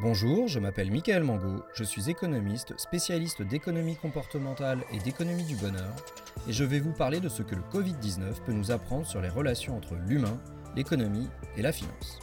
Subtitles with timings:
[0.00, 5.92] Bonjour, je m'appelle Michael Mango, je suis économiste, spécialiste d'économie comportementale et d'économie du bonheur,
[6.48, 9.28] et je vais vous parler de ce que le Covid-19 peut nous apprendre sur les
[9.28, 10.40] relations entre l'humain,
[10.76, 12.20] l'économie et la finance.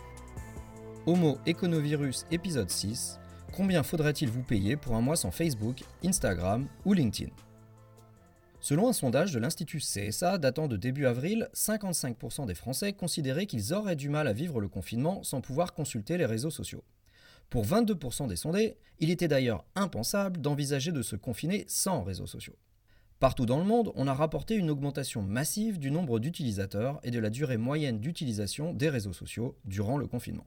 [1.06, 3.20] Homo Econovirus épisode 6,
[3.52, 7.34] combien faudrait-il vous payer pour un mois sans Facebook, Instagram ou LinkedIn?
[8.62, 13.74] Selon un sondage de l'Institut CSA datant de début avril, 55% des Français considéraient qu'ils
[13.74, 16.86] auraient du mal à vivre le confinement sans pouvoir consulter les réseaux sociaux.
[17.50, 22.58] Pour 22% des sondés, il était d'ailleurs impensable d'envisager de se confiner sans réseaux sociaux.
[23.20, 27.20] Partout dans le monde, on a rapporté une augmentation massive du nombre d'utilisateurs et de
[27.20, 30.46] la durée moyenne d'utilisation des réseaux sociaux durant le confinement.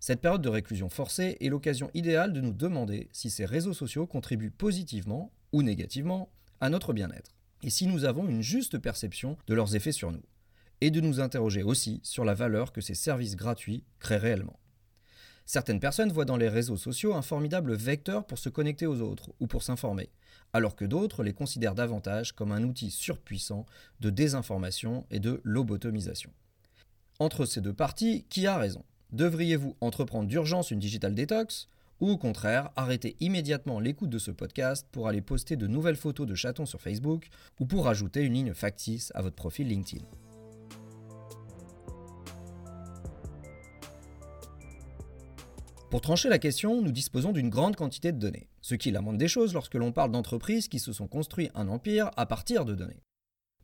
[0.00, 4.06] Cette période de réclusion forcée est l'occasion idéale de nous demander si ces réseaux sociaux
[4.06, 9.54] contribuent positivement ou négativement à notre bien-être, et si nous avons une juste perception de
[9.54, 10.22] leurs effets sur nous,
[10.80, 14.58] et de nous interroger aussi sur la valeur que ces services gratuits créent réellement.
[15.50, 19.30] Certaines personnes voient dans les réseaux sociaux un formidable vecteur pour se connecter aux autres
[19.40, 20.10] ou pour s'informer,
[20.52, 23.64] alors que d'autres les considèrent davantage comme un outil surpuissant
[24.00, 26.30] de désinformation et de lobotomisation.
[27.18, 28.84] Entre ces deux parties, qui a raison?
[29.12, 34.86] Devriez-vous entreprendre d'urgence une digital détox ou au contraire arrêter immédiatement l'écoute de ce podcast
[34.92, 38.52] pour aller poster de nouvelles photos de chatons sur Facebook ou pour ajouter une ligne
[38.52, 40.04] factice à votre profil LinkedIn?
[45.90, 49.00] Pour trancher la question, nous disposons d'une grande quantité de données, ce qui est la
[49.00, 52.66] moindre des choses lorsque l'on parle d'entreprises qui se sont construits un empire à partir
[52.66, 53.02] de données.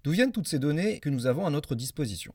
[0.02, 2.34] D'où viennent toutes ces données que nous avons à notre disposition?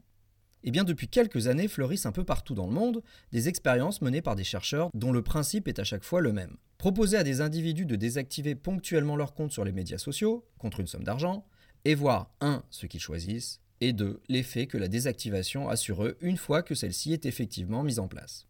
[0.63, 3.01] Eh bien, depuis quelques années fleurissent un peu partout dans le monde
[3.31, 6.57] des expériences menées par des chercheurs dont le principe est à chaque fois le même.
[6.77, 10.87] Proposer à des individus de désactiver ponctuellement leur compte sur les médias sociaux, contre une
[10.87, 11.47] somme d'argent,
[11.83, 12.63] et voir 1.
[12.69, 14.21] ce qu'ils choisissent, et 2.
[14.27, 18.07] l'effet que la désactivation a sur eux une fois que celle-ci est effectivement mise en
[18.07, 18.48] place.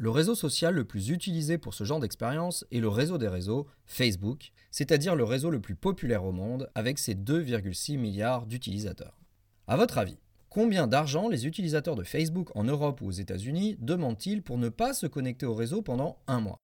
[0.00, 3.66] Le réseau social le plus utilisé pour ce genre d'expérience est le réseau des réseaux,
[3.84, 9.18] Facebook, c'est-à-dire le réseau le plus populaire au monde avec ses 2,6 milliards d'utilisateurs.
[9.66, 10.20] À votre avis,
[10.50, 14.94] combien d'argent les utilisateurs de Facebook en Europe ou aux États-Unis demandent-ils pour ne pas
[14.94, 16.58] se connecter au réseau pendant un mois?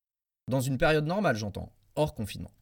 [0.48, 2.52] Dans une période normale, j'entends, hors confinement.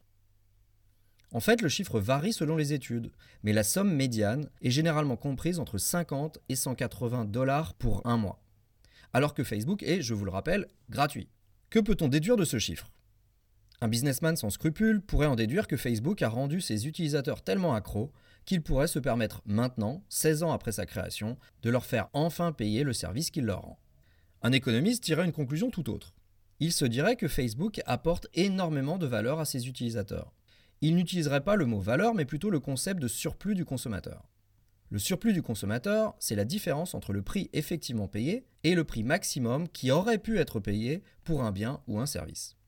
[1.32, 3.12] En fait, le chiffre varie selon les études,
[3.42, 8.41] mais la somme médiane est généralement comprise entre 50 et 180 dollars pour un mois
[9.12, 11.28] alors que Facebook est, je vous le rappelle, gratuit.
[11.70, 12.90] Que peut-on déduire de ce chiffre?
[13.80, 18.12] Un businessman sans scrupules pourrait en déduire que Facebook a rendu ses utilisateurs tellement accros
[18.44, 22.84] qu'il pourrait se permettre maintenant, 16 ans après sa création, de leur faire enfin payer
[22.84, 23.80] le service qu'il leur rend.
[24.42, 26.14] Un économiste tirait une conclusion tout autre.
[26.60, 30.32] Il se dirait que Facebook apporte énormément de valeur à ses utilisateurs.
[30.80, 34.28] Il n'utiliserait pas le mot valeur, mais plutôt le concept de surplus du consommateur.
[34.92, 39.02] Le surplus du consommateur, c'est la différence entre le prix effectivement payé et le prix
[39.02, 42.58] maximum qui aurait pu être payé pour un bien ou un service.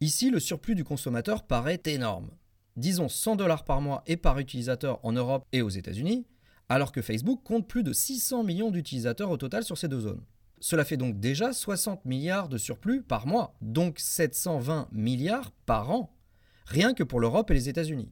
[0.00, 2.30] Ici, le surplus du consommateur paraît énorme.
[2.76, 6.26] Disons 100 dollars par mois et par utilisateur en Europe et aux États-Unis,
[6.70, 10.24] alors que Facebook compte plus de 600 millions d'utilisateurs au total sur ces deux zones.
[10.58, 16.16] Cela fait donc déjà 60 milliards de surplus par mois, donc 720 milliards par an,
[16.64, 18.10] rien que pour l'Europe et les États-Unis.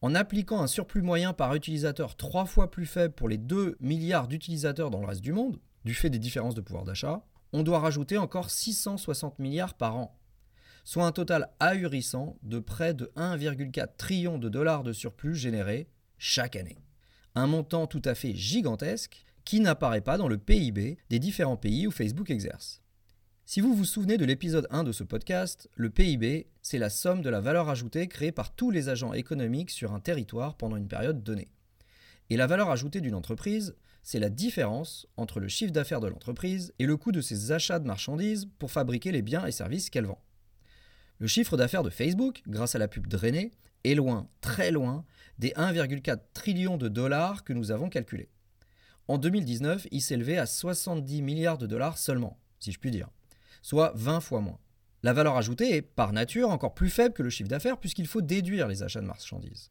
[0.00, 4.28] En appliquant un surplus moyen par utilisateur trois fois plus faible pour les 2 milliards
[4.28, 7.80] d'utilisateurs dans le reste du monde, du fait des différences de pouvoir d'achat, on doit
[7.80, 10.16] rajouter encore 660 milliards par an,
[10.84, 16.54] soit un total ahurissant de près de 1,4 trillion de dollars de surplus générés chaque
[16.54, 16.78] année.
[17.34, 21.86] Un montant tout à fait gigantesque qui n'apparaît pas dans le PIB des différents pays
[21.86, 22.82] où Facebook exerce.
[23.50, 27.22] Si vous vous souvenez de l'épisode 1 de ce podcast, le PIB, c'est la somme
[27.22, 30.86] de la valeur ajoutée créée par tous les agents économiques sur un territoire pendant une
[30.86, 31.48] période donnée.
[32.28, 36.74] Et la valeur ajoutée d'une entreprise, c'est la différence entre le chiffre d'affaires de l'entreprise
[36.78, 40.04] et le coût de ses achats de marchandises pour fabriquer les biens et services qu'elle
[40.04, 40.22] vend.
[41.18, 45.06] Le chiffre d'affaires de Facebook, grâce à la pub drainée, est loin, très loin,
[45.38, 48.28] des 1,4 trillions de dollars que nous avons calculés.
[49.08, 53.08] En 2019, il s'élevait à 70 milliards de dollars seulement, si je puis dire
[53.62, 54.58] soit 20 fois moins.
[55.02, 58.20] La valeur ajoutée est, par nature, encore plus faible que le chiffre d'affaires puisqu'il faut
[58.20, 59.70] déduire les achats de marchandises.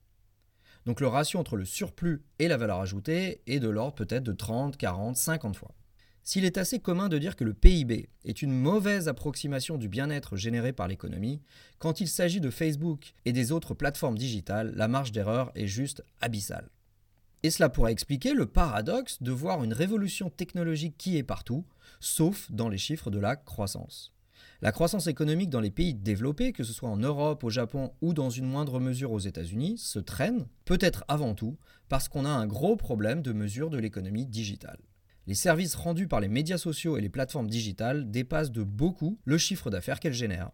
[0.86, 4.32] Donc le ratio entre le surplus et la valeur ajoutée est de l'ordre peut-être de
[4.32, 5.76] 30, 40, 50 fois.
[6.24, 10.36] S'il est assez commun de dire que le PIB est une mauvaise approximation du bien-être
[10.36, 11.42] généré par l'économie,
[11.80, 16.04] quand il s'agit de Facebook et des autres plateformes digitales, la marge d'erreur est juste
[16.20, 16.70] abyssale.
[17.48, 21.64] Et cela pourrait expliquer le paradoxe de voir une révolution technologique qui est partout,
[22.02, 24.12] sauf dans les chiffres de la croissance.
[24.60, 28.14] La croissance économique dans les pays développés, que ce soit en Europe, au Japon ou
[28.14, 31.58] dans une moindre mesure aux États-Unis, se traîne, peut-être avant tout
[31.88, 34.82] parce qu'on a un gros problème de mesure de l'économie digitale.
[35.26, 39.38] Les services rendus par les médias sociaux et les plateformes digitales dépassent de beaucoup le
[39.38, 40.52] chiffre d'affaires qu'elles génèrent.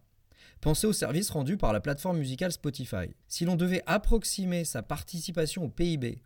[0.60, 3.16] Pensez aux services rendus par la plateforme musicale Spotify.
[3.26, 6.22] Si l'on devait approximer sa participation au PIB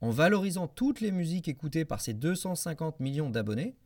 [0.00, 3.76] en valorisant toutes les musiques écoutées par ces 250 millions d'abonnés,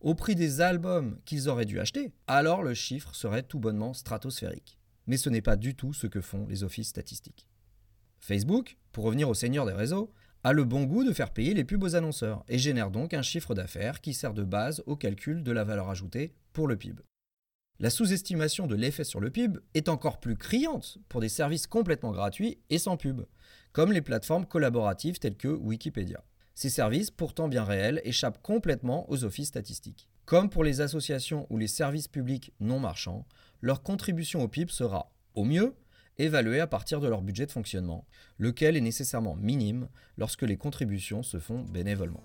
[0.00, 4.78] au prix des albums qu'ils auraient dû acheter, alors le chiffre serait tout bonnement stratosphérique.
[5.06, 7.48] Mais ce n'est pas du tout ce que font les offices statistiques.
[8.20, 10.12] Facebook, pour revenir au seigneur des réseaux,
[10.44, 13.22] a le bon goût de faire payer les pubs aux annonceurs et génère donc un
[13.22, 17.02] chiffre d'affaires qui sert de base au calcul de la valeur ajoutée pour le PIB.
[17.78, 22.12] La sous-estimation de l'effet sur le PIB est encore plus criante pour des services complètement
[22.12, 23.22] gratuits et sans pub,
[23.72, 26.22] comme les plateformes collaboratives telles que Wikipédia.
[26.54, 30.08] Ces services, pourtant bien réels, échappent complètement aux offices statistiques.
[30.26, 33.26] Comme pour les associations ou les services publics non marchands,
[33.60, 35.74] leur contribution au PIB sera, au mieux,
[36.18, 38.06] évaluée à partir de leur budget de fonctionnement,
[38.38, 39.88] lequel est nécessairement minime
[40.18, 42.22] lorsque les contributions se font bénévolement.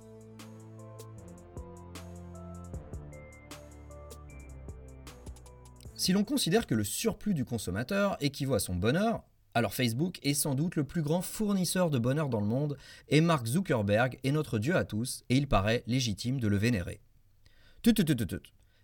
[5.96, 9.24] Si l'on considère que le surplus du consommateur équivaut à son bonheur,
[9.58, 12.78] alors Facebook est sans doute le plus grand fournisseur de bonheur dans le monde
[13.10, 17.02] et Mark Zuckerberg est notre dieu à tous et il paraît légitime de le vénérer.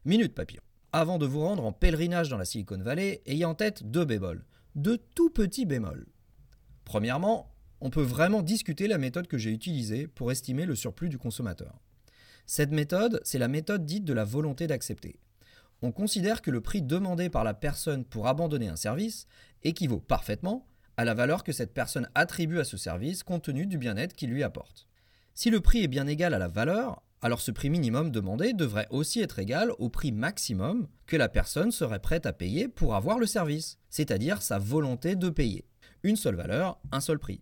[0.03, 0.63] Minute papillon.
[0.91, 4.45] Avant de vous rendre en pèlerinage dans la Silicon Valley, ayez en tête deux bémols.
[4.73, 6.07] Deux tout petits bémols.
[6.85, 11.19] Premièrement, on peut vraiment discuter la méthode que j'ai utilisée pour estimer le surplus du
[11.19, 11.79] consommateur.
[12.47, 15.19] Cette méthode, c'est la méthode dite de la volonté d'accepter
[15.83, 19.27] on considère que le prix demandé par la personne pour abandonner un service
[19.63, 20.67] équivaut parfaitement
[20.97, 24.29] à la valeur que cette personne attribue à ce service compte tenu du bien-être qu'il
[24.29, 24.87] lui apporte.
[25.33, 28.87] Si le prix est bien égal à la valeur, alors ce prix minimum demandé devrait
[28.89, 33.17] aussi être égal au prix maximum que la personne serait prête à payer pour avoir
[33.17, 35.65] le service, c'est-à-dire sa volonté de payer.
[36.03, 37.41] Une seule valeur, un seul prix.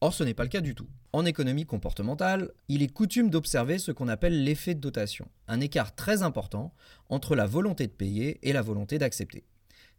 [0.00, 0.88] Or ce n'est pas le cas du tout.
[1.12, 5.94] En économie comportementale, il est coutume d'observer ce qu'on appelle l'effet de dotation, un écart
[5.94, 6.72] très important
[7.08, 9.44] entre la volonté de payer et la volonté d'accepter,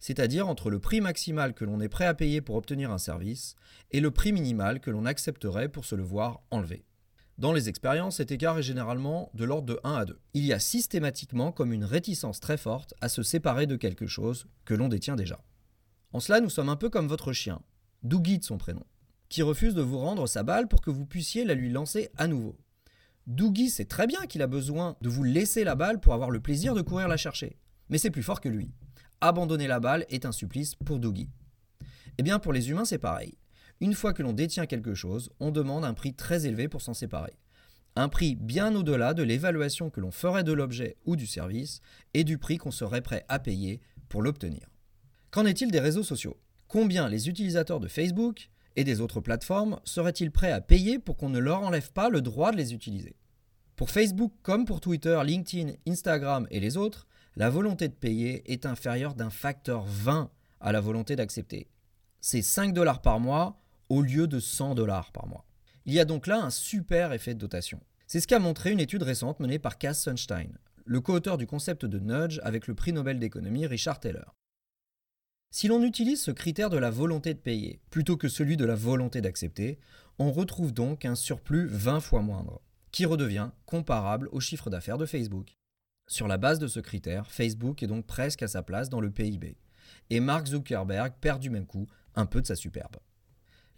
[0.00, 3.54] c'est-à-dire entre le prix maximal que l'on est prêt à payer pour obtenir un service
[3.92, 6.84] et le prix minimal que l'on accepterait pour se le voir enlever.
[7.38, 10.18] Dans les expériences, cet écart est généralement de l'ordre de 1 à 2.
[10.34, 14.46] Il y a systématiquement comme une réticence très forte à se séparer de quelque chose
[14.64, 15.40] que l'on détient déjà.
[16.12, 17.62] En cela, nous sommes un peu comme votre chien,
[18.02, 18.84] Dougie de son prénom
[19.30, 22.26] qui refuse de vous rendre sa balle pour que vous puissiez la lui lancer à
[22.26, 22.58] nouveau.
[23.26, 26.40] Doogie sait très bien qu'il a besoin de vous laisser la balle pour avoir le
[26.40, 27.56] plaisir de courir la chercher.
[27.88, 28.72] Mais c'est plus fort que lui.
[29.22, 31.28] Abandonner la balle est un supplice pour Doogie.
[32.16, 33.36] Eh bien, pour les humains, c'est pareil.
[33.80, 36.94] Une fois que l'on détient quelque chose, on demande un prix très élevé pour s'en
[36.94, 37.34] séparer.
[37.96, 41.80] Un prix bien au-delà de l'évaluation que l'on ferait de l'objet ou du service
[42.14, 44.68] et du prix qu'on serait prêt à payer pour l'obtenir.
[45.30, 46.38] Qu'en est-il des réseaux sociaux?
[46.66, 51.28] Combien les utilisateurs de Facebook, et des autres plateformes seraient-ils prêts à payer pour qu'on
[51.28, 53.16] ne leur enlève pas le droit de les utiliser?
[53.76, 57.06] Pour Facebook comme pour Twitter, LinkedIn, Instagram et les autres,
[57.36, 60.30] la volonté de payer est inférieure d'un facteur 20
[60.60, 61.68] à la volonté d'accepter.
[62.20, 65.46] C'est 5 dollars par mois au lieu de 100 dollars par mois.
[65.86, 67.80] Il y a donc là un super effet de dotation.
[68.06, 71.84] C'est ce qu'a montré une étude récente menée par Cass Sunstein, le co-auteur du concept
[71.86, 74.34] de nudge avec le prix Nobel d'économie Richard Taylor.
[75.52, 78.74] Si l'on utilise ce critère de la volonté de payer plutôt que celui de la
[78.74, 79.78] volonté d'accepter,
[80.18, 82.60] on retrouve donc un surplus 20 fois moindre,
[82.92, 85.56] qui redevient comparable au chiffre d'affaires de Facebook.
[86.12, 89.12] Sur la base de ce critère, Facebook est donc presque à sa place dans le
[89.12, 89.56] PIB,
[90.10, 91.86] et Mark Zuckerberg perd du même coup
[92.16, 92.96] un peu de sa superbe.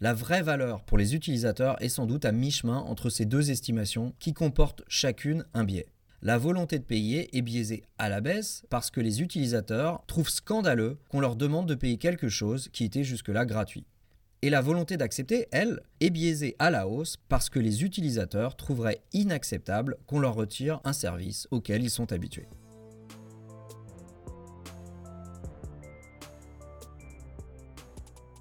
[0.01, 4.15] La vraie valeur pour les utilisateurs est sans doute à mi-chemin entre ces deux estimations
[4.17, 8.89] qui comportent chacune un biais la volonté de payer est biaisée à la baisse parce
[8.89, 13.45] que les utilisateurs trouvent scandaleux qu'on leur demande de payer quelque chose qui était jusque-là
[13.45, 13.85] gratuit.
[14.43, 19.01] Et la volonté d'accepter, elle, est biaisée à la hausse parce que les utilisateurs trouveraient
[19.13, 22.49] inacceptable qu'on leur retire un service auquel ils sont habitués.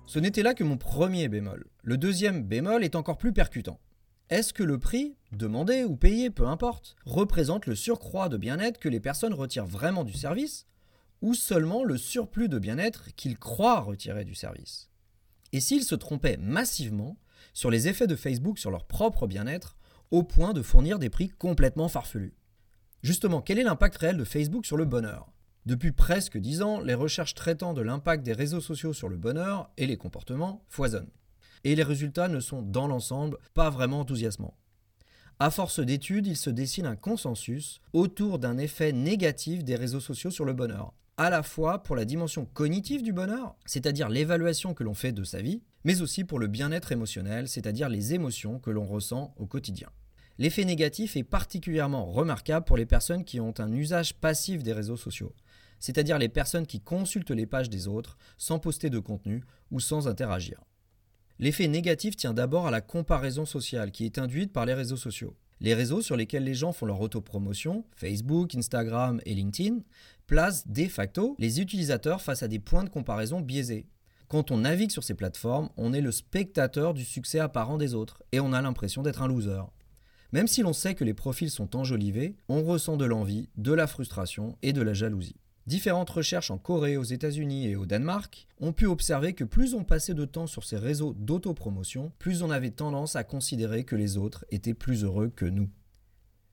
[0.06, 1.66] Ce n'était là que mon premier bémol.
[1.85, 3.78] Le deuxième bémol est encore plus percutant.
[4.28, 8.88] Est-ce que le prix, demandé ou payé, peu importe, représente le surcroît de bien-être que
[8.88, 10.66] les personnes retirent vraiment du service,
[11.21, 14.88] ou seulement le surplus de bien-être qu'ils croient retirer du service?
[15.52, 17.18] Et s'ils se trompaient massivement
[17.52, 19.76] sur les effets de Facebook sur leur propre bien-être,
[20.11, 22.35] au point de fournir des prix complètement farfelus.
[23.02, 25.32] Justement, quel est l'impact réel de Facebook sur le bonheur?
[25.64, 29.71] Depuis presque dix ans, les recherches traitant de l'impact des réseaux sociaux sur le bonheur
[29.76, 31.11] et les comportements foisonnent.
[31.64, 34.56] Et les résultats ne sont dans l'ensemble pas vraiment enthousiasmants.
[35.38, 40.30] À force d'études, il se dessine un consensus autour d'un effet négatif des réseaux sociaux
[40.30, 44.83] sur le bonheur, à la fois pour la dimension cognitive du bonheur, c'est-à-dire l'évaluation que
[44.83, 48.71] l'on fait de sa vie, mais aussi pour le bien-être émotionnel, c'est-à-dire les émotions que
[48.71, 49.88] l'on ressent au quotidien.
[50.38, 54.97] L'effet négatif est particulièrement remarquable pour les personnes qui ont un usage passif des réseaux
[54.97, 55.35] sociaux,
[55.78, 60.09] c'est-à-dire les personnes qui consultent les pages des autres sans poster de contenu ou sans
[60.09, 60.62] interagir.
[61.38, 65.37] L'effet négatif tient d'abord à la comparaison sociale qui est induite par les réseaux sociaux.
[65.62, 69.78] Les réseaux sur lesquels les gens font leur autopromotion, Facebook, Instagram et LinkedIn,
[70.26, 73.87] placent de facto les utilisateurs face à des points de comparaison biaisés.
[74.26, 78.25] Quand on navigue sur ces plateformes, on est le spectateur du succès apparent des autres
[78.33, 79.62] et on a l'impression d'être un loser.
[80.33, 83.87] Même si l'on sait que les profils sont enjolivés, on ressent de l'envie, de la
[83.87, 85.37] frustration et de la jalousie.
[85.66, 89.85] Différentes recherches en Corée, aux États-Unis et au Danemark ont pu observer que plus on
[89.85, 94.19] passait de temps sur ces réseaux d'autopromotion, plus on avait tendance à considérer que les
[94.19, 95.71] autres étaient plus heureux que nous.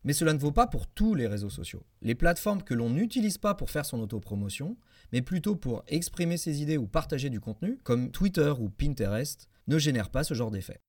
[0.04, 1.84] Mais cela ne vaut pas pour tous les réseaux sociaux.
[2.04, 4.78] Les plateformes que l'on n'utilise pas pour faire son autopromotion,
[5.12, 9.80] mais plutôt pour exprimer ses idées ou partager du contenu, comme Twitter ou Pinterest, ne
[9.80, 10.82] génèrent pas ce genre d'effet.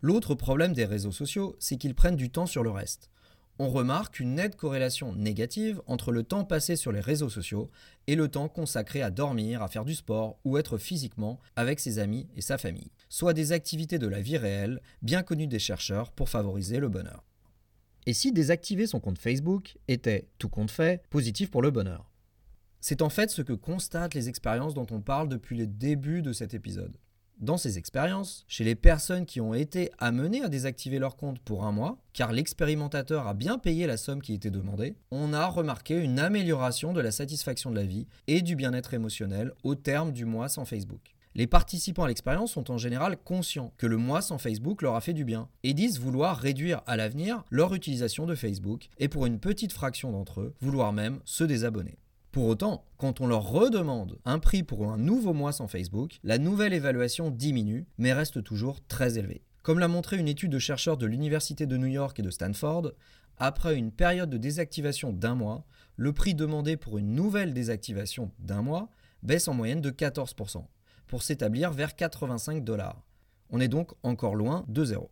[0.00, 3.08] L'autre problème des réseaux sociaux, c'est qu'ils prennent du temps sur le reste
[3.58, 7.70] on remarque une nette corrélation négative entre le temps passé sur les réseaux sociaux
[8.06, 11.98] et le temps consacré à dormir, à faire du sport ou être physiquement avec ses
[11.98, 16.10] amis et sa famille, soit des activités de la vie réelle bien connues des chercheurs
[16.10, 17.24] pour favoriser le bonheur.
[18.06, 22.10] Et si désactiver son compte Facebook était, tout compte fait, positif pour le bonheur?
[22.80, 26.34] C'est en fait ce que constatent les expériences dont on parle depuis le début de
[26.34, 26.98] cet épisode.
[27.40, 31.64] Dans ces expériences, chez les personnes qui ont été amenées à désactiver leur compte pour
[31.64, 35.96] un mois, car l'expérimentateur a bien payé la somme qui était demandée, on a remarqué
[35.98, 40.24] une amélioration de la satisfaction de la vie et du bien-être émotionnel au terme du
[40.24, 41.14] mois sans Facebook.
[41.34, 45.00] Les participants à l'expérience sont en général conscients que le mois sans Facebook leur a
[45.00, 49.26] fait du bien et disent vouloir réduire à l'avenir leur utilisation de Facebook et pour
[49.26, 51.98] une petite fraction d'entre eux, vouloir même se désabonner.
[52.34, 56.38] Pour autant, quand on leur redemande un prix pour un nouveau mois sans Facebook, la
[56.38, 59.44] nouvelle évaluation diminue, mais reste toujours très élevée.
[59.62, 62.90] Comme l'a montré une étude de chercheurs de l'Université de New York et de Stanford,
[63.38, 65.64] après une période de désactivation d'un mois,
[65.94, 68.90] le prix demandé pour une nouvelle désactivation d'un mois
[69.22, 70.64] baisse en moyenne de 14%,
[71.06, 73.00] pour s'établir vers 85 dollars.
[73.50, 75.08] On est donc encore loin de zéro.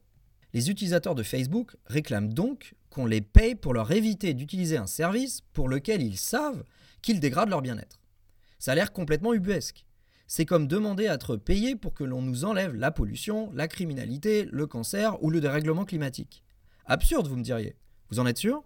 [0.55, 5.41] Les utilisateurs de Facebook réclament donc qu'on les paye pour leur éviter d'utiliser un service
[5.55, 6.63] pour lequel ils savent
[7.01, 7.99] qu'ils dégradent leur bien-être.
[8.59, 9.87] Ça a l'air complètement ubuesque.
[10.27, 14.47] C'est comme demander à être payé pour que l'on nous enlève la pollution, la criminalité,
[14.53, 16.45] le cancer ou le dérèglement climatique.
[16.85, 17.77] Absurde, vous me diriez.
[18.11, 18.63] Vous en êtes sûr?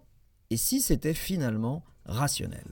[0.49, 2.67] Et si c'était finalement rationnel?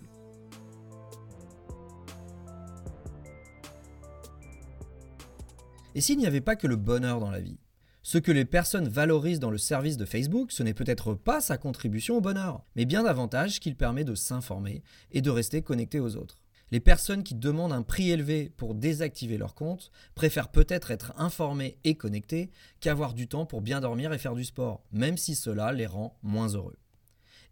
[5.93, 7.57] Et s'il n'y avait pas que le bonheur dans la vie?
[8.05, 11.57] Ce que les personnes valorisent dans le service de Facebook, ce n'est peut-être pas sa
[11.57, 16.15] contribution au bonheur, mais bien davantage qu'il permet de s'informer et de rester connecté aux
[16.15, 16.43] autres.
[16.69, 21.79] Les personnes qui demandent un prix élevé pour désactiver leur compte préfèrent peut-être être informées
[21.83, 25.71] et connectées qu'avoir du temps pour bien dormir et faire du sport, même si cela
[25.71, 26.77] les rend moins heureux.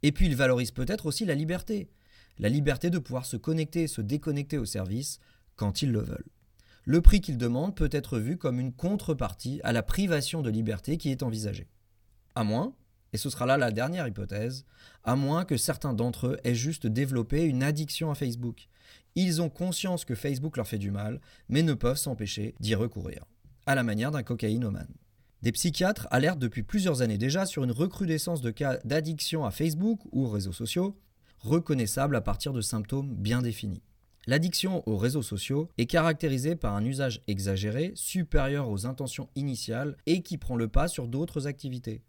[0.03, 1.89] Et puis ils valorisent peut-être aussi la liberté,
[2.37, 5.19] la liberté de pouvoir se connecter et se déconnecter au service
[5.55, 6.32] quand ils le veulent
[6.85, 10.97] le prix qu'ils demandent peut être vu comme une contrepartie à la privation de liberté
[10.97, 11.69] qui est envisagée.
[12.35, 12.73] À moins,
[13.13, 14.65] et ce sera là la dernière hypothèse,
[15.03, 18.67] à moins que certains d'entre eux aient juste développé une addiction à Facebook.
[19.15, 23.25] Ils ont conscience que Facebook leur fait du mal, mais ne peuvent s'empêcher d'y recourir,
[23.65, 24.93] à la manière d'un cocaïnomane.
[25.43, 29.99] Des psychiatres alertent depuis plusieurs années déjà sur une recrudescence de cas d'addiction à Facebook
[30.11, 30.97] ou aux réseaux sociaux,
[31.37, 33.83] reconnaissables à partir de symptômes bien définis.
[34.25, 40.21] L'addiction aux réseaux sociaux est caractérisée par un usage exagéré, supérieur aux intentions initiales et
[40.21, 42.01] qui prend le pas sur d'autres activités.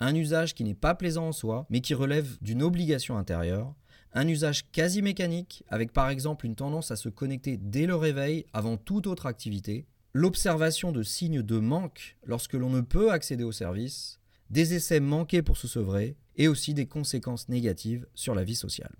[0.00, 3.74] Un usage qui n'est pas plaisant en soi, mais qui relève d'une obligation intérieure.
[4.14, 8.46] Un usage quasi mécanique, avec par exemple une tendance à se connecter dès le réveil
[8.54, 9.86] avant toute autre activité.
[10.14, 14.20] L'observation de signes de manque lorsque l'on ne peut accéder au service.
[14.48, 18.96] Des essais manqués pour se sevrer et aussi des conséquences négatives sur la vie sociale.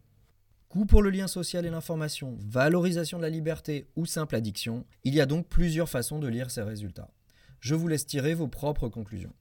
[0.68, 5.14] Coût pour le lien social et l'information, valorisation de la liberté ou simple addiction, il
[5.14, 7.08] y a donc plusieurs façons de lire ces résultats.
[7.60, 9.32] Je vous laisse tirer vos propres conclusions.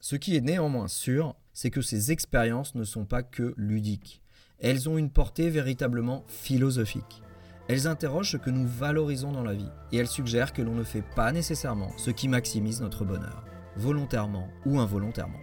[0.00, 4.22] Ce qui est néanmoins sûr, c'est que ces expériences ne sont pas que ludiques.
[4.58, 7.22] Elles ont une portée véritablement philosophique.
[7.68, 10.82] Elles interrogent ce que nous valorisons dans la vie et elles suggèrent que l'on ne
[10.82, 13.44] fait pas nécessairement ce qui maximise notre bonheur,
[13.76, 15.38] volontairement ou involontairement.